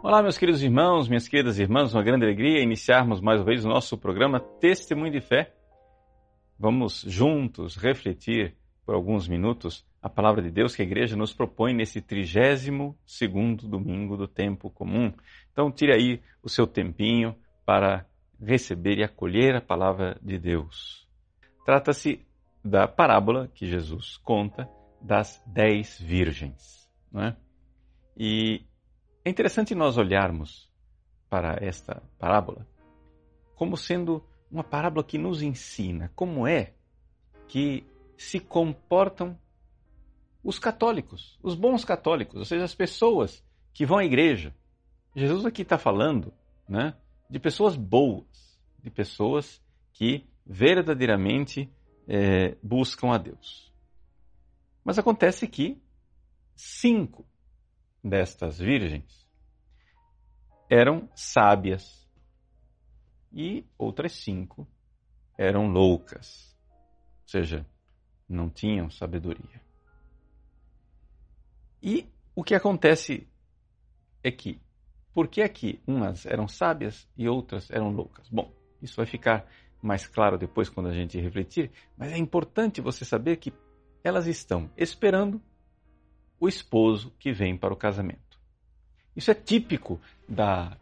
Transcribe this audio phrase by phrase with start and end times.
[0.00, 3.68] Olá, meus queridos irmãos, minhas queridas irmãs, uma grande alegria iniciarmos mais uma vez o
[3.68, 5.52] nosso programa Testemunho de Fé.
[6.56, 8.54] Vamos juntos refletir
[8.86, 13.66] por alguns minutos a palavra de Deus que a igreja nos propõe nesse 32 segundo
[13.66, 15.12] domingo do tempo comum.
[15.50, 17.34] Então, tire aí o seu tempinho
[17.66, 18.06] para
[18.40, 21.08] receber e acolher a palavra de Deus.
[21.66, 22.24] Trata-se
[22.64, 24.70] da parábola que Jesus conta
[25.02, 26.88] das dez virgens.
[27.10, 27.36] Não é?
[28.16, 28.62] E
[29.28, 30.68] é interessante nós olharmos
[31.28, 32.66] para esta parábola
[33.54, 36.72] como sendo uma parábola que nos ensina como é
[37.48, 37.84] que
[38.16, 39.38] se comportam
[40.42, 44.54] os católicos, os bons católicos, ou seja, as pessoas que vão à igreja.
[45.14, 46.32] Jesus aqui está falando
[46.68, 46.94] né,
[47.28, 49.60] de pessoas boas, de pessoas
[49.92, 51.70] que verdadeiramente
[52.06, 53.72] é, buscam a Deus.
[54.84, 55.82] Mas acontece que
[56.54, 57.26] cinco
[58.02, 59.26] destas virgens
[60.70, 62.08] eram sábias
[63.32, 64.66] e outras cinco
[65.36, 66.56] eram loucas,
[67.22, 67.66] ou seja,
[68.28, 69.60] não tinham sabedoria.
[71.82, 73.26] E o que acontece
[74.22, 74.60] é que,
[75.14, 78.28] por que aqui umas eram sábias e outras eram loucas?
[78.28, 78.52] Bom,
[78.82, 79.46] isso vai ficar
[79.80, 83.52] mais claro depois quando a gente refletir, mas é importante você saber que
[84.02, 85.40] elas estão esperando
[86.40, 88.38] o esposo que vem para o casamento.
[89.14, 90.78] Isso é típico da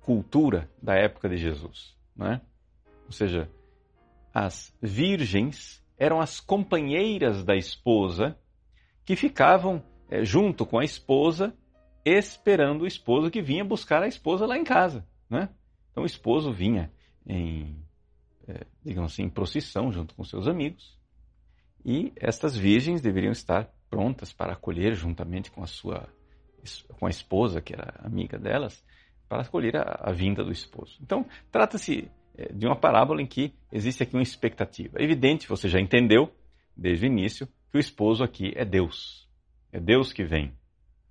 [0.00, 2.40] cultura da época de Jesus, não é?
[3.06, 3.50] Ou seja,
[4.32, 8.38] as virgens eram as companheiras da esposa
[9.04, 11.56] que ficavam é, junto com a esposa
[12.04, 15.48] esperando o esposo que vinha buscar a esposa lá em casa, né?
[15.90, 16.92] Então o esposo vinha
[17.26, 17.82] em,
[18.46, 20.96] é, digamos assim, em procissão junto com seus amigos
[21.84, 26.08] e estas virgens deveriam estar prontas para acolher juntamente com a sua
[26.98, 28.84] com a esposa, que era amiga delas,
[29.28, 30.98] para acolher a, a vinda do esposo.
[31.00, 35.00] Então, trata-se é, de uma parábola em que existe aqui uma expectativa.
[35.00, 36.32] Evidente, você já entendeu
[36.76, 39.28] desde o início, que o esposo aqui é Deus.
[39.72, 40.52] É Deus que vem.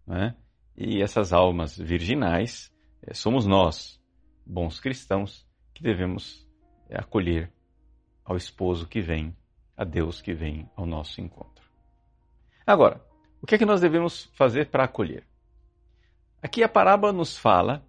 [0.06, 0.36] Né?
[0.78, 2.72] E essas almas virginais
[3.02, 4.00] é, somos nós,
[4.46, 6.48] bons cristãos, que devemos
[6.90, 7.52] é, acolher
[8.24, 9.36] ao esposo que vem,
[9.76, 11.65] a Deus que vem ao nosso encontro.
[12.66, 13.00] Agora,
[13.42, 15.24] o que é que nós devemos fazer para acolher?
[16.42, 17.86] Aqui a parábola nos fala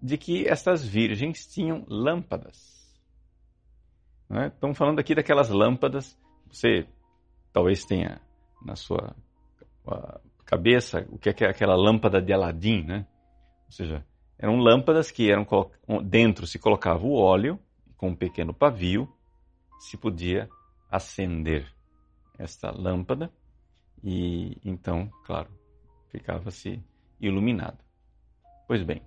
[0.00, 2.72] de que estas virgens tinham lâmpadas.
[4.30, 4.46] É?
[4.46, 6.18] Estamos falando aqui daquelas lâmpadas,
[6.50, 6.86] você
[7.52, 8.20] talvez tenha
[8.64, 9.14] na sua
[10.46, 13.06] cabeça o que é, é aquela lâmpada de Aladim, né?
[13.66, 14.06] Ou seja,
[14.38, 15.46] eram lâmpadas que eram
[16.02, 17.58] dentro se colocava o óleo
[17.96, 19.06] com um pequeno pavio,
[19.78, 20.48] se podia
[20.90, 21.70] acender
[22.38, 23.30] esta lâmpada
[24.06, 25.50] e então, claro,
[26.10, 26.84] ficava-se
[27.18, 27.82] iluminado.
[28.68, 29.02] Pois bem,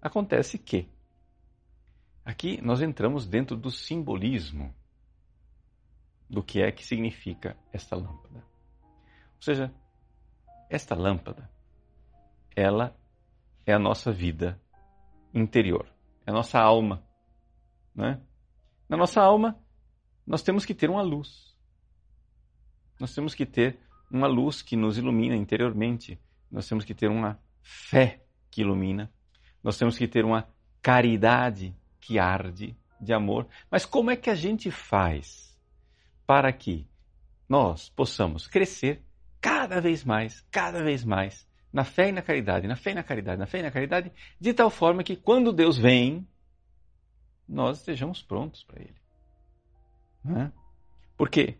[0.00, 0.88] acontece que
[2.24, 4.72] aqui nós entramos dentro do simbolismo
[6.30, 8.44] do que é que significa esta lâmpada.
[9.34, 9.74] Ou seja,
[10.70, 11.50] esta lâmpada,
[12.54, 12.96] ela
[13.66, 14.60] é a nossa vida
[15.34, 15.92] interior,
[16.24, 17.04] é a nossa alma.
[17.92, 18.22] Né?
[18.88, 19.60] Na nossa alma,
[20.24, 21.56] nós temos que ter uma luz.
[23.00, 23.78] Nós temos que ter
[24.10, 26.18] uma luz que nos ilumina interiormente.
[26.50, 29.10] Nós temos que ter uma fé que ilumina.
[29.62, 30.48] Nós temos que ter uma
[30.80, 33.46] caridade que arde de amor.
[33.70, 35.56] Mas como é que a gente faz
[36.26, 36.86] para que
[37.48, 39.02] nós possamos crescer
[39.40, 43.02] cada vez mais, cada vez mais, na fé e na caridade, na fé e na
[43.02, 46.26] caridade, na fé e na caridade, de tal forma que quando Deus vem,
[47.48, 48.96] nós estejamos prontos para Ele.
[50.24, 50.52] Não é?
[51.16, 51.56] Por quê?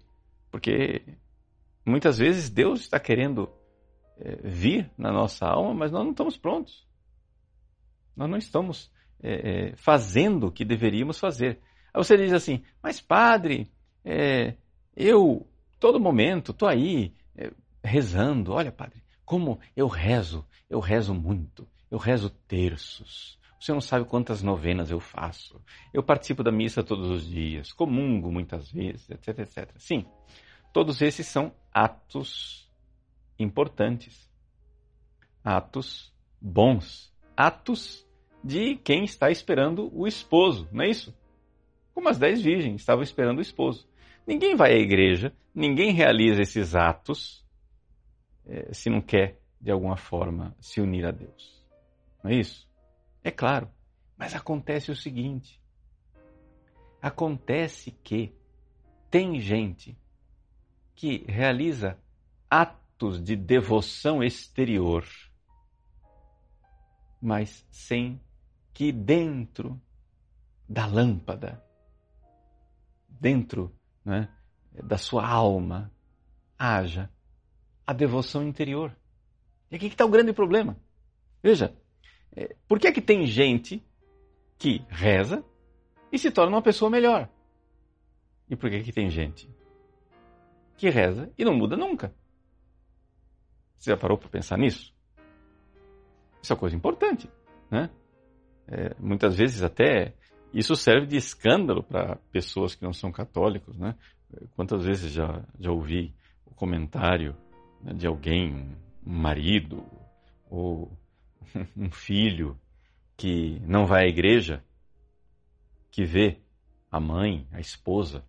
[0.51, 1.03] Porque
[1.87, 3.49] Muitas vezes Deus está querendo
[4.19, 6.85] é, vir na nossa alma, mas nós não estamos prontos.
[8.17, 8.91] Nós não estamos
[9.23, 11.61] é, é, fazendo o que deveríamos fazer.
[11.95, 13.71] Aí você diz assim, mas padre,
[14.97, 15.47] eu
[15.79, 17.15] todo momento estou aí
[17.83, 18.53] rezando.
[18.53, 23.39] Olha, padre, como eu rezo, eu rezo muito, eu rezo terços.
[23.61, 25.63] Você não sabe quantas novenas eu faço.
[25.95, 29.71] Eu participo da missa todos os dias, comungo muitas vezes, etc, etc.
[29.79, 30.05] Sim,
[30.77, 32.67] Todos esses são atos
[33.39, 34.33] importantes,
[35.45, 38.09] atos bons, atos
[38.43, 41.15] de quem está esperando o esposo, não é isso?
[41.93, 43.87] Como as dez virgens estavam esperando o esposo.
[44.27, 47.45] Ninguém vai à igreja, ninguém realiza esses atos
[48.47, 51.63] eh, se não quer, de alguma forma, se unir a Deus.
[52.25, 52.67] Não é isso?
[53.23, 53.71] É claro.
[54.17, 55.61] Mas acontece o seguinte:
[57.03, 58.33] acontece que
[59.11, 59.95] tem gente
[60.97, 61.99] que realiza
[62.51, 65.07] atos de devoção exterior,
[67.21, 68.19] mas sem
[68.73, 69.81] que dentro
[70.67, 71.63] da lâmpada,
[73.09, 74.35] dentro né,
[74.73, 75.93] da sua alma,
[76.59, 77.11] haja
[77.87, 78.97] a devoção interior.
[79.71, 80.79] E aqui está o grande problema.
[81.43, 81.77] Veja,
[82.35, 83.85] é, por que é que tem gente
[84.59, 85.45] que reza
[86.11, 87.29] e se torna uma pessoa melhor?
[88.49, 89.49] E por que é que tem gente
[90.77, 92.15] que reza e não muda nunca?
[93.77, 94.95] Você já parou para pensar nisso?
[96.43, 97.31] Isso é uma coisa importante,
[97.71, 97.91] né?
[98.69, 100.15] É, muitas vezes até
[100.53, 103.95] isso serve de escândalo para pessoas que não são católicos, né?
[104.55, 106.15] Quantas vezes já, já ouvi
[106.45, 107.37] o comentário
[107.83, 108.77] né, de alguém,
[109.07, 109.85] um marido
[110.51, 110.91] ou
[111.77, 112.59] um filho
[113.17, 114.63] que não vai à igreja,
[115.91, 116.41] que vê
[116.91, 118.25] a mãe, a esposa,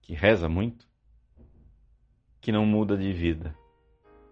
[0.00, 0.86] que reza muito,
[2.44, 3.56] que não muda de vida.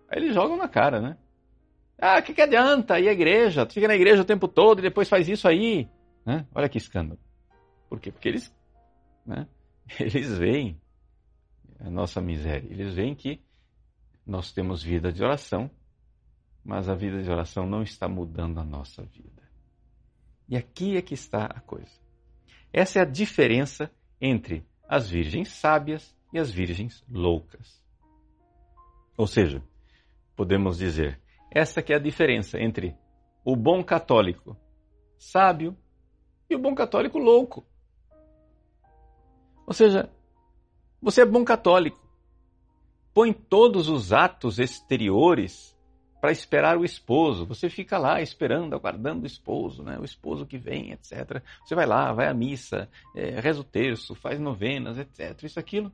[0.07, 1.17] Aí eles jogam na cara, né?
[1.99, 3.65] Ah, o que, que adianta ir à igreja?
[3.65, 5.89] Tu fica na igreja o tempo todo e depois faz isso aí.
[6.27, 6.47] Né?
[6.55, 7.19] Olha que escândalo.
[7.89, 8.13] Por quê?
[8.13, 8.55] Porque eles,
[9.25, 9.49] né,
[9.99, 10.79] eles veem
[11.81, 12.71] a nossa miséria.
[12.71, 13.41] Eles veem que
[14.27, 15.71] nós temos vida de oração,
[16.63, 19.43] mas a vida de oração não está mudando a nossa vida.
[20.47, 21.99] E aqui é que está a coisa.
[22.71, 27.82] Essa é a diferença entre as virgens sábias e as virgens loucas.
[29.17, 29.63] Ou seja,
[30.35, 31.21] podemos dizer,
[31.51, 32.97] essa que é a diferença entre
[33.45, 34.57] o bom católico
[35.19, 35.77] sábio
[36.51, 37.65] e o bom católico louco.
[39.67, 40.11] Ou seja,
[41.01, 42.01] você é bom católico.
[43.15, 45.77] Põe todos os atos exteriores
[46.21, 47.47] para esperar o esposo.
[47.47, 49.99] Você fica lá esperando, aguardando o esposo, né?
[49.99, 51.43] o esposo que vem, etc.
[51.65, 55.43] Você vai lá, vai à missa, é, reza o terço, faz novenas, etc.
[55.43, 55.93] Isso, aquilo.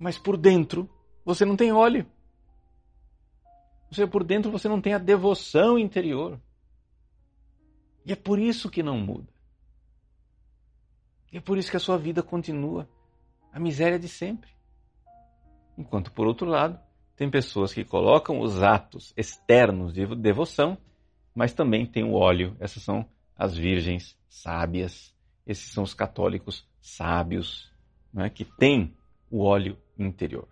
[0.00, 0.88] Mas por dentro,
[1.22, 2.06] você não tem óleo.
[3.90, 6.40] Você por dentro você não tem a devoção interior.
[8.06, 9.28] E é por isso que não muda.
[11.30, 12.88] E é por isso que a sua vida continua
[13.52, 14.50] a miséria de sempre.
[15.76, 16.80] Enquanto, por outro lado,
[17.14, 20.78] tem pessoas que colocam os atos externos de devoção,
[21.34, 22.56] mas também tem o óleo.
[22.58, 23.06] Essas são
[23.36, 25.14] as virgens sábias.
[25.46, 27.70] Esses são os católicos sábios,
[28.16, 28.30] é?
[28.30, 28.96] que têm
[29.30, 30.48] o óleo interior.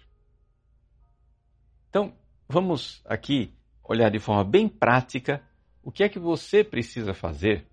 [1.88, 2.14] Então,
[2.48, 3.52] vamos aqui
[3.82, 5.42] olhar de forma bem prática
[5.82, 7.66] o que é que você precisa fazer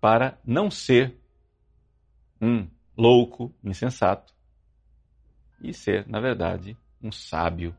[0.00, 1.16] para não ser
[2.40, 2.66] um
[2.96, 4.34] louco, insensato,
[5.62, 7.76] e ser, na verdade, um sábio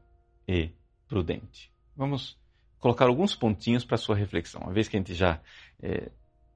[0.48, 0.72] e
[1.08, 1.72] prudente.
[1.96, 2.40] Vamos
[2.80, 4.62] colocar alguns pontinhos para sua reflexão.
[4.62, 5.42] Uma vez que a gente já
[5.82, 6.12] é,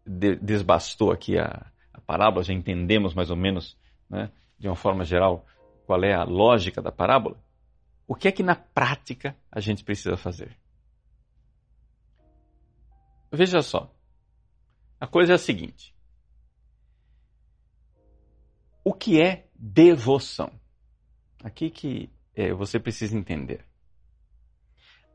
[0.05, 3.77] de, desbastou aqui a, a, parábola, já entendemos mais ou menos,
[4.09, 5.45] né, de uma forma geral,
[5.85, 7.37] qual é a lógica da parábola,
[8.07, 10.57] o que é que na prática a gente precisa fazer?
[13.31, 13.93] Veja só.
[14.99, 15.93] A coisa é a seguinte.
[18.83, 20.51] O que é devoção?
[21.43, 23.65] Aqui que é, você precisa entender.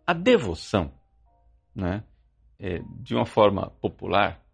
[0.06, 0.92] A devoção,
[1.74, 2.04] né,
[2.58, 4.44] é, de uma forma popular,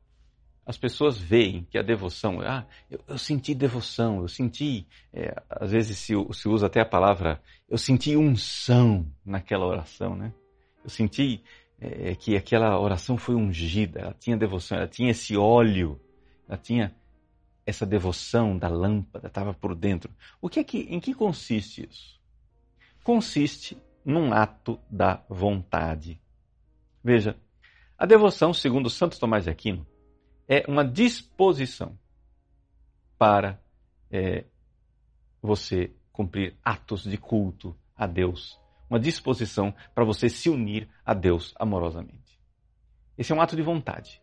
[0.67, 5.71] as pessoas veem que a devoção, ah, eu, eu senti devoção, eu senti, é, às
[5.71, 10.35] vezes se, se usa até a palavra, eu senti unção naquela oração, né?
[10.83, 11.41] Eu senti
[11.81, 16.01] é, que aquela oração foi ungida, ela tinha devoção, ela tinha esse óleo,
[16.49, 16.93] ela tinha
[17.65, 20.13] essa devoção da lâmpada, estava por dentro.
[20.41, 22.21] O que é que, em que consiste isso?
[23.05, 26.21] Consiste num ato da vontade.
[27.05, 27.37] Veja,
[27.97, 29.87] a devoção, segundo Santo Tomás de Aquino,
[30.49, 31.99] é uma disposição
[33.19, 33.61] para
[34.11, 34.45] é,
[35.43, 41.55] você cumprir atos de culto a Deus uma disposição para você se unir a Deus
[41.59, 42.41] amorosamente.
[43.19, 44.23] Esse é um ato de vontade.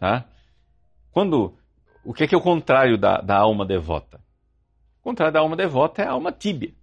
[0.00, 0.26] Tá?
[1.10, 1.56] Quando
[2.04, 4.20] o que é, que é o contrário da, da alma devota?
[5.00, 6.74] O contrário da alma devota é a alma tíbia.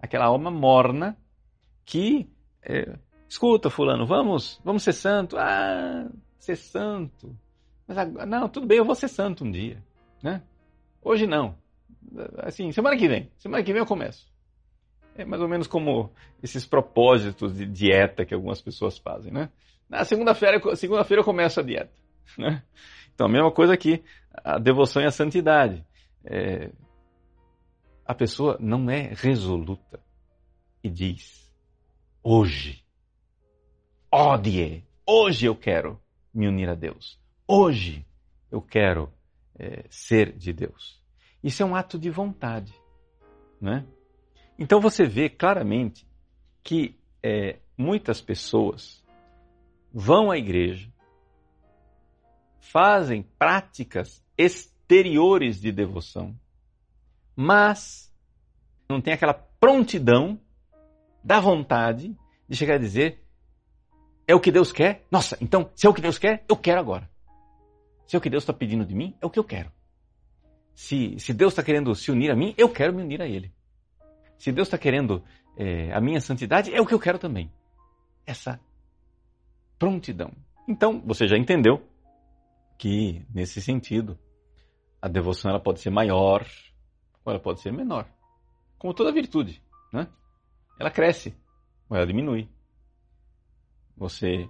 [0.00, 1.16] Aquela alma morna
[1.84, 2.30] que
[2.62, 2.98] é,
[3.28, 5.36] escuta fulano, vamos, vamos ser santo.
[5.36, 7.36] Ah, ser santo.
[7.86, 9.82] Mas agora, não, tudo bem, eu vou ser santo um dia,
[10.22, 10.42] né?
[11.02, 11.56] Hoje não.
[12.38, 13.30] Assim, semana que vem.
[13.36, 14.32] Semana que vem eu começo.
[15.16, 16.10] É mais ou menos como
[16.42, 19.50] esses propósitos de dieta que algumas pessoas fazem, né?
[19.88, 21.92] Na segunda-feira segunda eu começo a dieta,
[22.38, 22.62] né?
[23.14, 25.84] Então, a mesma coisa aqui, a devoção e a santidade.
[26.24, 26.70] É,
[28.04, 30.00] a pessoa não é resoluta
[30.82, 31.52] e diz,
[32.22, 32.84] hoje,
[34.10, 36.00] odie, hoje eu quero
[36.32, 37.18] me unir a Deus.
[37.46, 38.06] Hoje
[38.50, 39.12] eu quero
[39.54, 41.02] é, ser de Deus.
[41.42, 42.74] Isso é um ato de vontade,
[43.60, 43.86] né?
[44.58, 46.06] Então você vê claramente
[46.62, 49.04] que é, muitas pessoas
[49.92, 50.90] vão à igreja,
[52.60, 56.34] fazem práticas exteriores de devoção,
[57.36, 58.10] mas
[58.88, 60.40] não tem aquela prontidão
[61.22, 62.16] da vontade
[62.48, 63.22] de chegar a dizer
[64.26, 65.04] é o que Deus quer?
[65.10, 67.13] Nossa, então, se é o que Deus quer, eu quero agora.
[68.06, 69.70] Se é o que Deus está pedindo de mim, é o que eu quero.
[70.74, 73.52] Se, se Deus está querendo se unir a mim, eu quero me unir a Ele.
[74.38, 75.22] Se Deus está querendo
[75.56, 77.50] é, a minha santidade, é o que eu quero também.
[78.26, 78.60] Essa
[79.78, 80.32] prontidão.
[80.68, 81.86] Então, você já entendeu
[82.78, 84.18] que, nesse sentido,
[85.00, 86.46] a devoção ela pode ser maior
[87.24, 88.08] ou ela pode ser menor.
[88.78, 89.62] Como toda virtude.
[89.92, 90.08] Né?
[90.78, 91.34] Ela cresce
[91.88, 92.48] ou ela diminui.
[93.96, 94.48] Você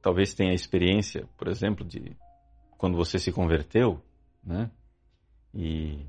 [0.00, 2.16] talvez tenha a experiência, por exemplo, de
[2.78, 4.00] quando você se converteu,
[4.42, 4.70] né?
[5.52, 6.06] E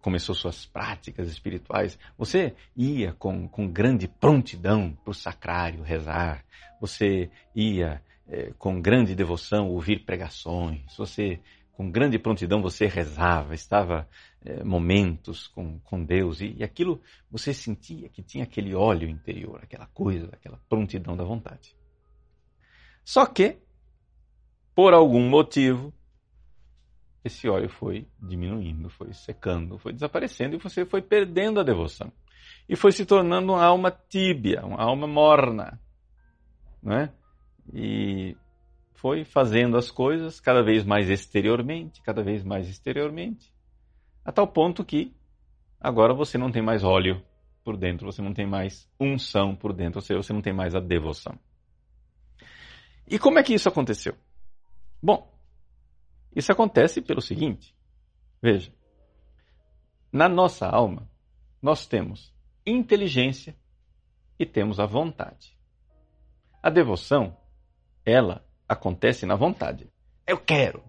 [0.00, 6.44] começou suas práticas espirituais, você ia com, com grande prontidão para o sacrário rezar,
[6.80, 11.40] você ia é, com grande devoção ouvir pregações, você
[11.72, 14.08] com grande prontidão você rezava, estava
[14.44, 17.00] é, momentos com, com Deus e, e aquilo
[17.30, 21.76] você sentia que tinha aquele óleo interior, aquela coisa, aquela prontidão da vontade.
[23.04, 23.58] Só que,
[24.78, 25.92] por algum motivo,
[27.24, 32.12] esse óleo foi diminuindo, foi secando, foi desaparecendo e você foi perdendo a devoção.
[32.68, 35.80] E foi se tornando uma alma tíbia, uma alma morna.
[36.80, 37.12] Né?
[37.74, 38.36] E
[38.94, 43.52] foi fazendo as coisas cada vez mais exteriormente, cada vez mais exteriormente,
[44.24, 45.12] a tal ponto que
[45.80, 47.20] agora você não tem mais óleo
[47.64, 50.76] por dentro, você não tem mais unção por dentro, ou seja, você não tem mais
[50.76, 51.36] a devoção.
[53.08, 54.14] E como é que isso aconteceu?
[55.02, 55.32] Bom,
[56.34, 57.74] isso acontece pelo seguinte:
[58.42, 58.72] veja,
[60.12, 61.08] na nossa alma,
[61.60, 62.34] nós temos
[62.66, 63.56] inteligência
[64.38, 65.56] e temos a vontade.
[66.62, 67.36] A devoção,
[68.04, 69.90] ela acontece na vontade.
[70.26, 70.82] Eu quero,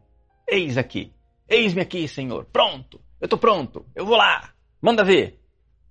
[0.48, 1.14] eis aqui,
[1.48, 5.40] eis-me aqui, Senhor, pronto, eu estou pronto, eu vou lá, manda ver.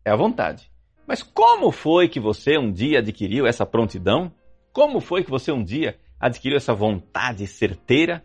[0.04, 0.70] É a vontade.
[1.06, 4.32] Mas como foi que você um dia adquiriu essa prontidão?
[4.72, 8.24] Como foi que você um dia adquiriu essa vontade certeira?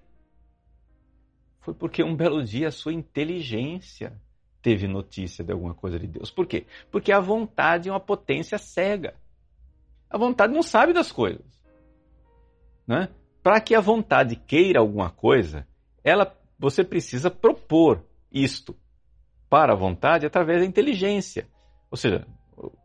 [1.59, 4.19] Foi porque um belo dia a sua inteligência
[4.61, 6.31] teve notícia de alguma coisa de Deus.
[6.31, 6.65] Por quê?
[6.89, 9.15] Porque a vontade é uma potência cega.
[10.09, 11.45] A vontade não sabe das coisas.
[12.87, 13.09] Né?
[13.41, 15.67] Para que a vontade queira alguma coisa,
[16.03, 18.75] ela, você precisa propor isto
[19.49, 21.47] para a vontade através da inteligência.
[21.91, 22.25] Ou seja,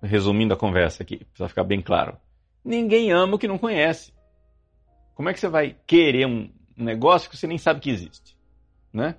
[0.02, 2.18] resumindo a conversa aqui, precisa ficar bem claro.
[2.64, 4.12] Ninguém ama o que não conhece.
[5.18, 8.38] Como é que você vai querer um negócio que você nem sabe que existe?
[8.92, 9.16] né?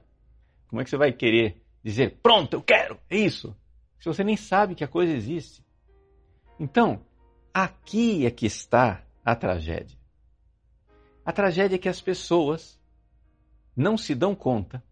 [0.68, 3.56] Como é que você vai querer dizer, pronto, eu quero, é isso,
[4.00, 5.63] se você nem sabe que a coisa existe?
[6.60, 7.01] Então,
[7.53, 9.98] aqui é que está a tragédia.
[11.25, 12.79] A tragédia é que as pessoas
[13.75, 14.84] não se dão conta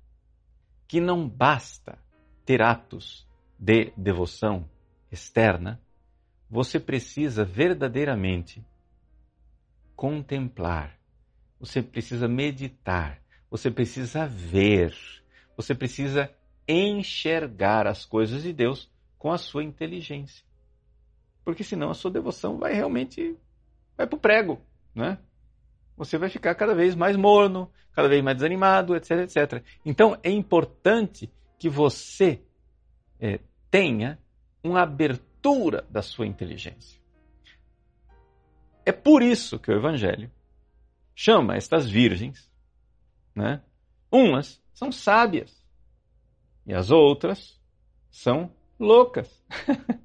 [0.87, 1.97] que não basta
[2.45, 4.69] ter atos de devoção
[5.11, 5.81] externa,
[6.49, 8.65] você precisa verdadeiramente
[9.95, 10.96] contemplar,
[11.59, 14.95] você precisa meditar, você precisa ver,
[15.55, 16.31] você precisa
[16.67, 20.45] enxergar as coisas de Deus com a sua inteligência.
[21.43, 23.35] Porque senão a sua devoção vai realmente
[23.95, 24.61] vai para o prego,
[24.93, 25.17] né?
[25.95, 29.63] Você vai ficar cada vez mais morno, cada vez mais desanimado, etc, etc.
[29.83, 32.39] Então é importante que você
[33.19, 33.39] é,
[33.71, 34.19] tenha
[34.63, 37.01] uma abertura da sua inteligência.
[38.85, 40.31] É por isso que o Evangelho
[41.17, 42.47] chama estas virgens
[43.37, 43.61] né?
[44.11, 45.63] Umas são sábias
[46.65, 47.61] e as outras
[48.09, 49.45] são loucas.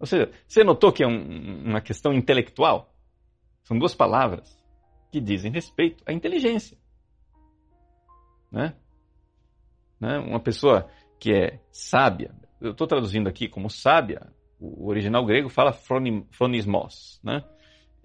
[0.00, 2.92] Ou seja, você notou que é um, uma questão intelectual?
[3.62, 4.58] São duas palavras
[5.12, 6.76] que dizem respeito à inteligência.
[8.50, 8.74] Né?
[10.00, 10.18] Né?
[10.18, 15.72] Uma pessoa que é sábia, eu estou traduzindo aqui como sábia, o original grego fala
[15.72, 17.44] phronismos, né?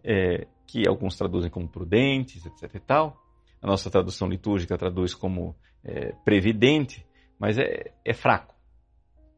[0.04, 3.26] É, que alguns traduzem como prudentes, etc e tal
[3.66, 7.04] a nossa tradução litúrgica traduz como é, previdente,
[7.40, 8.54] mas é, é, fraco.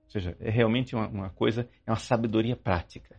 [0.03, 3.15] Ou seja, é realmente uma, uma, coisa, é uma sabedoria prática.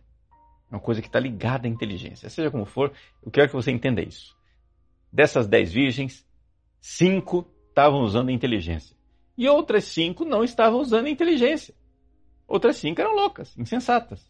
[0.71, 2.29] É uma coisa que está ligada à inteligência.
[2.29, 4.37] Seja como for, eu quero que você entenda isso.
[5.11, 6.23] Dessas dez virgens,
[6.79, 8.95] cinco estavam usando a inteligência.
[9.35, 11.73] E outras cinco não estavam usando a inteligência.
[12.47, 14.29] Outras cinco eram loucas, insensatas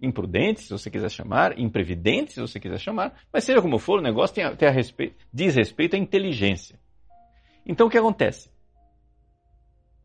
[0.00, 4.02] imprudentes, se você quiser chamar, imprevidentes, se você quiser chamar, mas seja como for, o
[4.02, 6.78] negócio tem a, tem a respeito, diz respeito à inteligência.
[7.66, 8.50] Então o que acontece?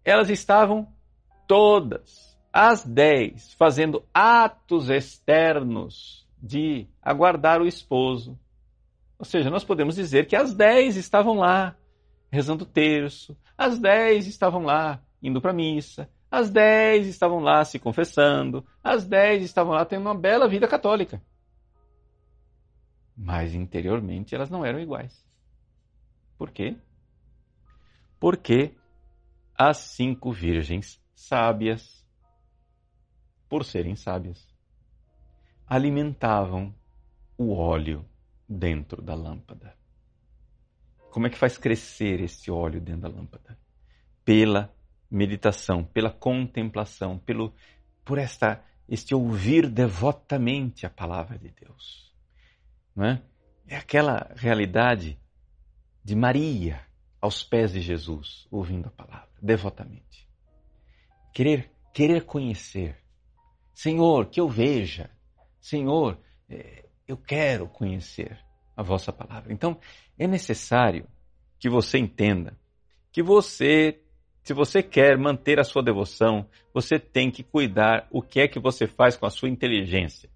[0.03, 0.87] Elas estavam
[1.47, 8.37] todas, as dez, fazendo atos externos de aguardar o esposo.
[9.17, 11.75] Ou seja, nós podemos dizer que às 10 estavam lá
[12.31, 17.63] rezando o terço, às 10 estavam lá indo para a missa, às 10 estavam lá
[17.63, 21.21] se confessando, às 10 estavam lá tendo uma bela vida católica.
[23.15, 25.25] Mas interiormente elas não eram iguais.
[26.37, 26.75] Por quê?
[28.19, 28.73] Porque
[29.57, 32.05] as cinco virgens sábias,
[33.47, 34.45] por serem sábias,
[35.65, 36.75] alimentavam
[37.37, 38.05] o óleo
[38.47, 39.73] dentro da lâmpada.
[41.09, 43.57] Como é que faz crescer esse óleo dentro da lâmpada?
[44.25, 44.74] Pela
[45.15, 47.53] meditação, pela contemplação, pelo
[48.03, 52.13] por esta este ouvir devotamente a palavra de Deus.
[52.95, 53.21] Não é?
[53.67, 55.17] é aquela realidade
[56.03, 56.85] de Maria
[57.19, 60.27] aos pés de Jesus, ouvindo a palavra devotamente.
[61.33, 62.97] Querer querer conhecer.
[63.73, 65.09] Senhor, que eu veja.
[65.59, 66.19] Senhor,
[66.49, 68.37] é, eu quero conhecer
[68.75, 69.51] a vossa palavra.
[69.51, 69.79] Então,
[70.19, 71.07] é necessário
[71.57, 72.55] que você entenda
[73.15, 74.01] que você,
[74.45, 78.59] se você quer manter a sua devoção, você tem que cuidar o que é que
[78.59, 80.29] você faz com a sua inteligência.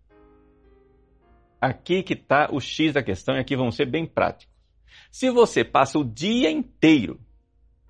[1.61, 4.51] Aqui que está o X da questão e aqui vamos ser bem práticos.
[5.11, 7.19] Se você passa o dia inteiro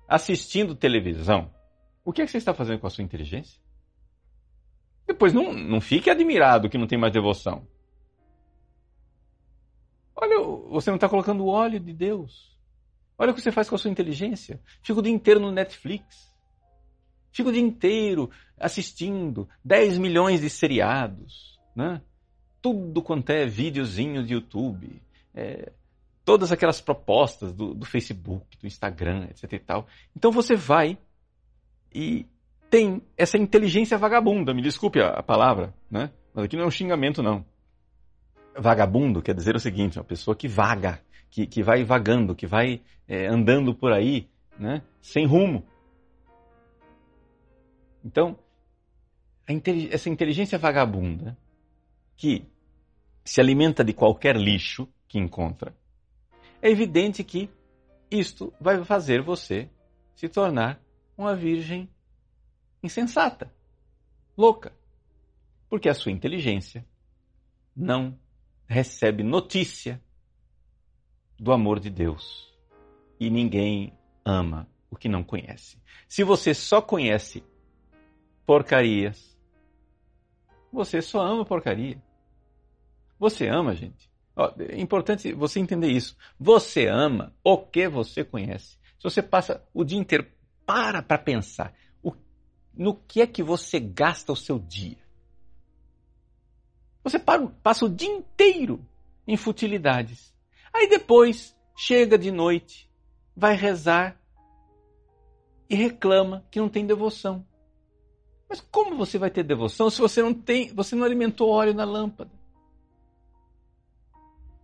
[0.06, 1.50] assistindo televisão,
[2.04, 3.58] o que é que você está fazendo com a sua inteligência?
[5.06, 7.66] Depois não, não fique admirado que não tem mais devoção.
[10.14, 12.59] Olha, você não está colocando o óleo de Deus.
[13.20, 14.58] Olha o que você faz com a sua inteligência.
[14.82, 16.32] Fica o dia inteiro no Netflix.
[17.30, 21.60] Fica o dia inteiro assistindo 10 milhões de seriados.
[21.76, 22.00] Né?
[22.62, 25.02] Tudo quanto é videozinho de YouTube.
[25.34, 25.70] É,
[26.24, 29.86] todas aquelas propostas do, do Facebook, do Instagram, etc e tal.
[30.16, 30.96] Então você vai
[31.94, 32.24] e
[32.70, 36.10] tem essa inteligência vagabunda, me desculpe a, a palavra, né?
[36.32, 37.44] Mas aqui não é um xingamento, não.
[38.56, 42.82] Vagabundo quer dizer o seguinte, uma pessoa que vaga, que, que vai vagando, que vai
[43.06, 45.64] é, andando por aí, né, sem rumo.
[48.04, 48.38] Então,
[49.90, 51.36] essa inteligência vagabunda,
[52.16, 52.44] que
[53.24, 55.74] se alimenta de qualquer lixo que encontra,
[56.62, 57.50] é evidente que
[58.10, 59.68] isto vai fazer você
[60.14, 60.80] se tornar
[61.16, 61.88] uma virgem
[62.82, 63.52] insensata,
[64.36, 64.72] louca,
[65.68, 66.84] porque a sua inteligência
[67.74, 68.18] não
[68.66, 70.00] recebe notícia
[71.40, 72.54] do amor de Deus.
[73.18, 75.78] E ninguém ama o que não conhece.
[76.06, 77.42] Se você só conhece
[78.44, 79.34] porcarias,
[80.70, 82.00] você só ama porcaria.
[83.18, 84.10] Você ama, gente.
[84.36, 86.14] Ó, é importante você entender isso.
[86.38, 88.78] Você ama o que você conhece.
[88.98, 90.26] Se você passa o dia inteiro,
[90.66, 92.12] para para pensar o,
[92.74, 94.98] no que é que você gasta o seu dia.
[97.02, 98.84] Você passa o dia inteiro
[99.26, 100.34] em futilidades.
[100.72, 102.90] Aí depois chega de noite,
[103.36, 104.20] vai rezar
[105.68, 107.46] e reclama que não tem devoção.
[108.48, 111.84] Mas como você vai ter devoção se você não tem, você não alimentou óleo na
[111.84, 112.30] lâmpada?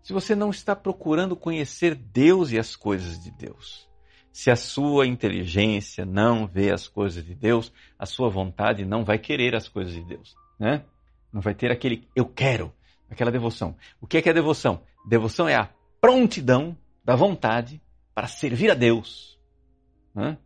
[0.02, 3.88] Se você não está procurando conhecer Deus e as coisas de Deus.
[4.32, 9.18] Se a sua inteligência não vê as coisas de Deus, a sua vontade não vai
[9.18, 10.84] querer as coisas de Deus, né?
[11.32, 12.72] Não vai ter aquele eu quero,
[13.08, 13.76] aquela devoção.
[14.00, 14.82] O que é que é devoção?
[15.08, 17.80] Devoção é a prontidão da vontade
[18.14, 19.38] para servir a Deus.
[20.14, 20.38] Né?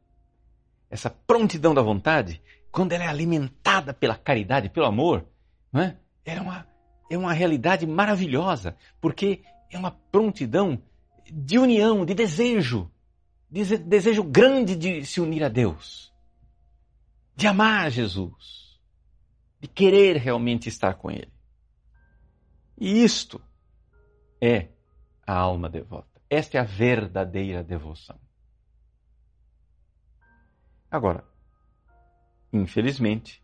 [0.91, 5.27] Essa prontidão da vontade, quando ela é alimentada pela caridade, pelo amor,
[5.73, 5.97] né?
[6.25, 6.67] é, uma,
[7.11, 10.83] é uma realidade maravilhosa, porque é uma prontidão
[11.33, 12.91] de união, de desejo,
[13.49, 16.13] de desejo grande de se unir a Deus,
[17.37, 18.61] de amar Jesus
[19.61, 21.31] de querer realmente estar com Ele.
[22.79, 23.41] E isto
[24.41, 24.69] é
[25.31, 26.21] a alma devota.
[26.29, 28.19] Esta é a verdadeira devoção.
[30.91, 31.25] Agora,
[32.53, 33.41] infelizmente,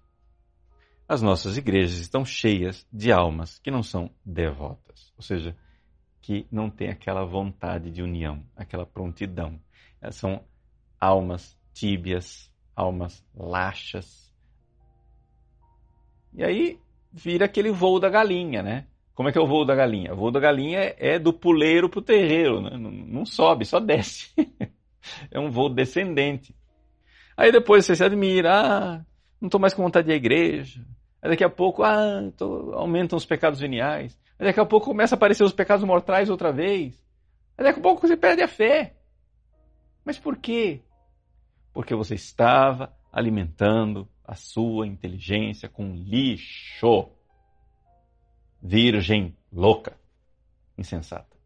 [1.09, 5.57] as nossas igrejas estão cheias de almas que não são devotas, ou seja,
[6.21, 9.61] que não têm aquela vontade de união, aquela prontidão.
[10.01, 10.45] Elas são
[11.01, 14.35] almas tíbias, almas laxas,
[16.35, 16.81] e aí
[17.13, 18.89] vira aquele voo da galinha, né?
[19.17, 20.13] Como é que é o voo da galinha?
[20.13, 22.77] O voo da galinha é, do puleiro para o terreiro, né?
[22.77, 24.31] não, não sobe, só desce.
[25.33, 26.55] é um voo descendente.
[27.35, 29.05] Aí depois você se admira, ah,
[29.41, 30.85] não estou mais com vontade de igreja.
[31.23, 34.19] Aí daqui a pouco, ah, tô, aumentam os pecados veniais.
[34.39, 37.03] Aí daqui a pouco começa a aparecer os pecados mortais outra vez.
[37.57, 38.97] Aí daqui a pouco você perde a fé.
[40.05, 40.83] Mas por quê?
[41.73, 47.09] Porque você estava alimentando a sua inteligência com lixo.
[48.69, 49.97] Virgem louca,
[50.77, 51.37] insensata.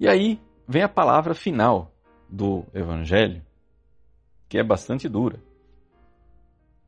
[0.00, 1.94] E aí vem a palavra final
[2.28, 3.40] do Evangelho,
[4.48, 5.40] que é bastante dura.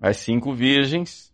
[0.01, 1.33] As cinco virgens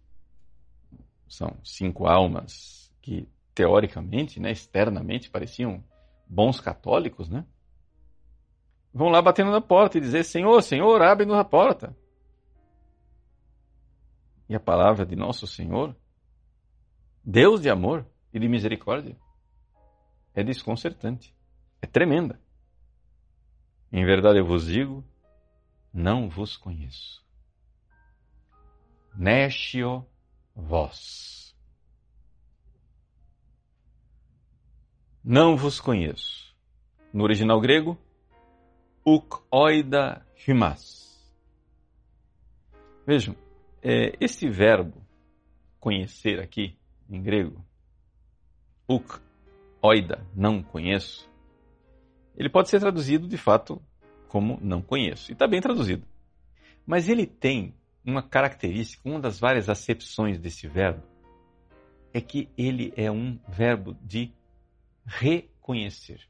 [1.27, 5.83] são cinco almas que, teoricamente, né, externamente, pareciam
[6.29, 7.47] bons católicos, né?
[8.93, 11.97] Vão lá batendo na porta e dizer: Senhor, Senhor, abre-nos a porta.
[14.53, 15.97] E a palavra de nosso Senhor,
[17.25, 19.17] Deus de amor e de misericórdia,
[20.35, 21.35] é desconcertante,
[21.81, 22.39] é tremenda.
[23.91, 25.03] Em verdade eu vos digo,
[25.91, 27.25] não vos conheço.
[29.17, 30.07] Nestio
[30.55, 31.57] vós.
[35.25, 36.55] Não vos conheço.
[37.11, 37.99] No original grego,
[39.03, 41.35] uk oida himas.
[43.07, 43.35] Vejam,
[43.83, 45.03] é, esse verbo
[45.81, 46.77] conhecer aqui,
[47.11, 47.65] em grego,
[48.89, 49.21] uk
[49.83, 51.29] oida, não conheço,
[52.37, 53.83] ele pode ser traduzido de fato
[54.29, 55.31] como não conheço.
[55.31, 56.07] E está bem traduzido.
[56.87, 61.03] Mas ele tem uma característica, uma das várias acepções desse verbo,
[62.15, 64.33] é que ele é um verbo de
[65.05, 66.21] reconhecer.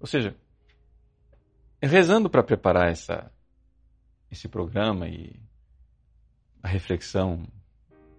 [0.00, 0.36] Ou seja,
[1.82, 3.32] rezando para preparar essa,
[4.30, 5.40] esse programa e
[6.66, 7.46] a reflexão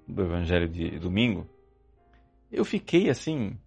[0.08, 1.50] do Evangelho de domingo,
[2.50, 3.60] eu fiquei assim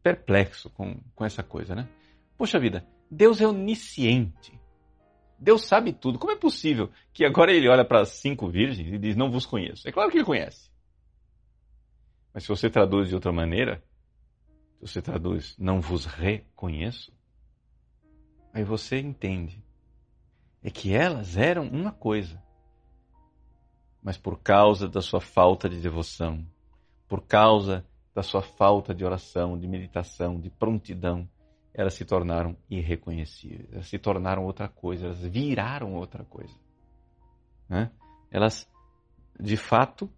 [0.00, 1.88] perplexo com, com essa coisa, né?
[2.38, 4.58] Poxa vida, Deus é onisciente.
[5.36, 6.20] Deus sabe tudo.
[6.20, 9.44] Como é possível que agora ele olha para as cinco virgens e diz: Não vos
[9.44, 9.88] conheço?
[9.88, 10.70] É claro que ele conhece.
[12.32, 13.82] Mas se você traduz de outra maneira,
[14.78, 17.12] se você traduz: Não vos reconheço,
[18.52, 19.60] aí você entende.
[20.62, 22.40] É que elas eram uma coisa,
[24.02, 26.44] mas por causa da sua falta de devoção,
[27.08, 31.28] por causa da sua falta de oração, de meditação, de prontidão,
[31.72, 36.54] elas se tornaram irreconhecíveis, elas se tornaram outra coisa, elas viraram outra coisa.
[37.68, 37.90] Né?
[38.30, 38.68] Elas,
[39.40, 40.10] de fato,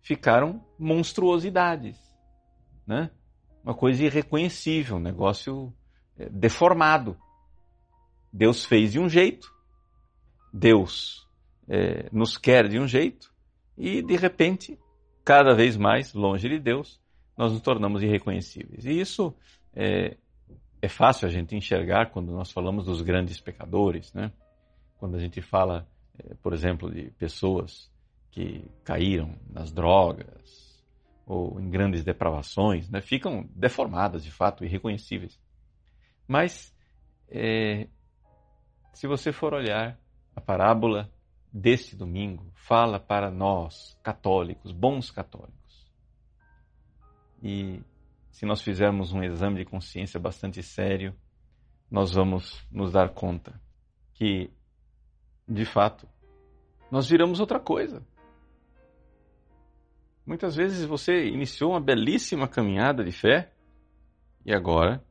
[0.00, 1.98] ficaram monstruosidades.
[2.86, 3.10] Né?
[3.64, 5.74] Uma coisa irreconhecível, um negócio
[6.16, 7.18] é, deformado.
[8.32, 9.52] Deus fez de um jeito,
[10.52, 11.25] Deus
[11.68, 13.32] é, nos quer de um jeito,
[13.76, 14.78] e de repente,
[15.24, 17.00] cada vez mais longe de Deus,
[17.36, 18.84] nós nos tornamos irreconhecíveis.
[18.86, 19.34] E isso
[19.74, 20.16] é,
[20.80, 24.32] é fácil a gente enxergar quando nós falamos dos grandes pecadores, né?
[24.96, 25.86] Quando a gente fala,
[26.18, 27.90] eh, por exemplo, de pessoas
[28.30, 30.82] que caíram nas drogas
[31.26, 33.02] ou em grandes depravações, né?
[33.02, 35.38] Ficam deformadas, de fato, irreconhecíveis.
[36.26, 36.74] Mas,
[37.28, 37.88] é,
[38.94, 39.98] se você for olhar
[40.34, 41.12] a parábola
[41.56, 45.90] deste domingo, fala para nós, católicos, bons católicos.
[47.42, 47.80] E
[48.30, 51.16] se nós fizermos um exame de consciência bastante sério,
[51.90, 53.58] nós vamos nos dar conta
[54.12, 54.50] que,
[55.48, 56.06] de fato,
[56.90, 58.06] nós viramos outra coisa.
[60.26, 63.50] Muitas vezes você iniciou uma belíssima caminhada de fé
[64.44, 65.02] e agora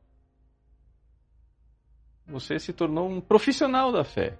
[2.24, 4.38] você se tornou um profissional da fé,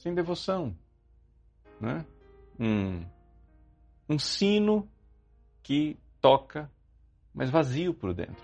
[0.00, 0.74] sem devoção,
[1.78, 2.06] né?
[2.58, 3.04] um,
[4.08, 4.88] um sino
[5.62, 6.70] que toca
[7.34, 8.42] mas vazio por dentro.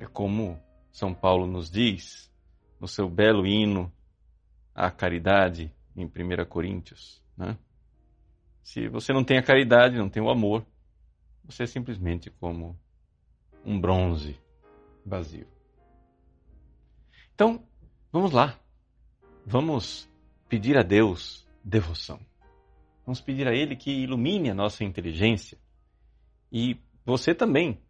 [0.00, 0.58] É como
[0.90, 2.32] São Paulo nos diz
[2.80, 3.92] no seu belo hino
[4.74, 6.10] à caridade em 1
[6.48, 7.22] Coríntios.
[7.36, 7.56] Né?
[8.62, 10.66] Se você não tem a caridade, não tem o amor,
[11.44, 12.78] você é simplesmente como
[13.62, 14.40] um bronze
[15.04, 15.46] vazio.
[17.34, 17.62] Então,
[18.10, 18.58] vamos lá.
[19.44, 20.08] Vamos
[20.48, 22.20] pedir a Deus devoção.
[23.04, 25.58] Vamos pedir a Ele que ilumine a nossa inteligência
[26.50, 27.80] e você também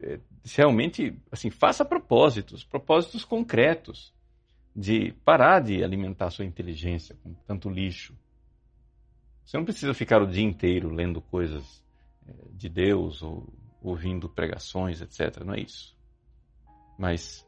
[0.00, 4.12] é, realmente assim faça propósitos, propósitos concretos
[4.74, 8.16] de parar de alimentar sua inteligência com tanto lixo.
[9.44, 11.84] Você não precisa ficar o dia inteiro lendo coisas
[12.26, 15.44] é, de Deus ou ouvindo pregações, etc.
[15.44, 15.96] Não é isso.
[16.98, 17.46] Mas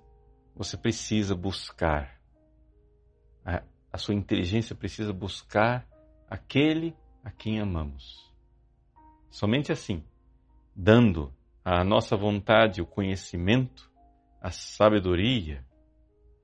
[0.55, 2.21] você precisa buscar.
[3.45, 5.87] A, a sua inteligência precisa buscar
[6.29, 8.33] aquele a quem amamos.
[9.31, 10.03] Somente assim
[10.75, 11.33] dando
[11.65, 13.91] à nossa vontade o conhecimento,
[14.41, 15.65] a sabedoria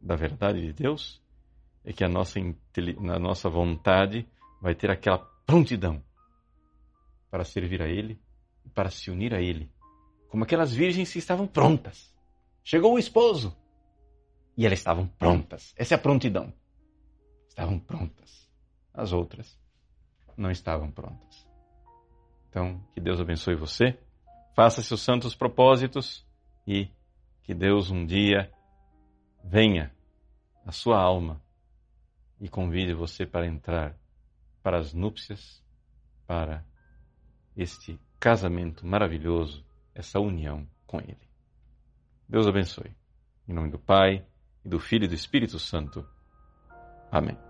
[0.01, 1.21] da verdade de Deus,
[1.85, 4.27] é que a nossa, a nossa vontade
[4.61, 6.03] vai ter aquela prontidão
[7.31, 8.21] para servir a Ele
[8.65, 9.71] e para se unir a Ele,
[10.29, 12.15] como aquelas virgens que estavam prontas.
[12.63, 13.57] Chegou o esposo
[14.57, 15.75] e elas estavam prontas.
[15.77, 16.53] Essa é a prontidão.
[17.51, 18.49] Estavam prontas.
[18.95, 19.59] As outras
[20.37, 21.47] não estavam prontas.
[22.49, 23.99] Então, que Deus abençoe você,
[24.55, 26.27] faça seus santos propósitos
[26.67, 26.89] e
[27.43, 28.51] que Deus um dia
[29.45, 29.93] venha
[30.65, 31.43] à sua alma
[32.41, 33.97] e convide você para entrar
[34.63, 35.63] para as núpcias,
[36.27, 36.65] para
[37.57, 41.29] este casamento maravilhoso, essa união com Ele.
[42.29, 42.95] Deus abençoe.
[43.49, 44.25] Em nome do Pai,
[44.65, 46.07] e do Filho e do Espírito Santo.
[47.11, 47.50] Amém.